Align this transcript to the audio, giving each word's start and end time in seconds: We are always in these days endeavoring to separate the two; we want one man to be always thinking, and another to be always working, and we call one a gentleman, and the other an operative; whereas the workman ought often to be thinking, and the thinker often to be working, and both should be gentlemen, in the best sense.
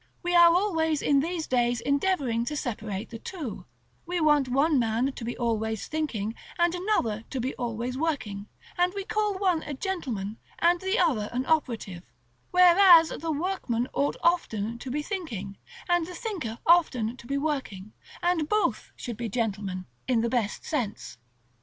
We 0.23 0.33
are 0.33 0.51
always 0.51 1.03
in 1.03 1.19
these 1.19 1.45
days 1.45 1.79
endeavoring 1.79 2.43
to 2.45 2.57
separate 2.57 3.11
the 3.11 3.19
two; 3.19 3.67
we 4.07 4.19
want 4.19 4.47
one 4.49 4.79
man 4.79 5.11
to 5.11 5.23
be 5.23 5.37
always 5.37 5.85
thinking, 5.85 6.33
and 6.57 6.73
another 6.73 7.23
to 7.29 7.39
be 7.39 7.53
always 7.53 7.99
working, 7.99 8.47
and 8.79 8.93
we 8.95 9.03
call 9.05 9.37
one 9.37 9.61
a 9.61 9.75
gentleman, 9.75 10.39
and 10.57 10.81
the 10.81 10.97
other 10.97 11.29
an 11.31 11.45
operative; 11.45 12.01
whereas 12.49 13.09
the 13.09 13.31
workman 13.31 13.87
ought 13.93 14.17
often 14.23 14.79
to 14.79 14.89
be 14.89 15.03
thinking, 15.03 15.59
and 15.87 16.07
the 16.07 16.15
thinker 16.15 16.57
often 16.65 17.15
to 17.17 17.27
be 17.27 17.37
working, 17.37 17.93
and 18.23 18.49
both 18.49 18.91
should 18.95 19.17
be 19.17 19.29
gentlemen, 19.29 19.85
in 20.07 20.21
the 20.21 20.29
best 20.29 20.65
sense. 20.65 21.19